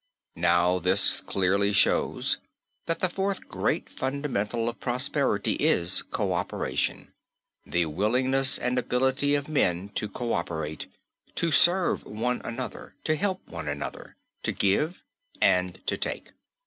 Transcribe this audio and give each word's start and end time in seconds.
Now 0.41 0.79
this 0.79 1.21
clearly 1.21 1.71
shows 1.73 2.39
that 2.87 3.01
the 3.01 3.07
fourth 3.07 3.47
great 3.47 3.87
fundamental 3.87 4.67
of 4.67 4.79
prosperity 4.79 5.53
is 5.59 6.01
coöperation, 6.11 7.09
the 7.67 7.85
willingness 7.85 8.57
and 8.57 8.79
ability 8.79 9.35
of 9.35 9.47
men 9.47 9.89
to 9.89 10.09
coöperate, 10.09 10.87
to 11.35 11.51
serve 11.51 12.03
one 12.03 12.41
another, 12.43 12.95
to 13.03 13.15
help 13.15 13.47
one 13.47 13.67
another, 13.67 14.15
to 14.41 14.51
give 14.51 15.03
and 15.39 15.85
to 15.85 15.97
take. 15.97 16.31